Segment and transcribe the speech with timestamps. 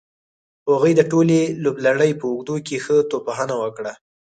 [0.71, 3.93] هغوی د ټولې لوبلړۍ په اوږدو کې ښه توپ وهنه وکړه.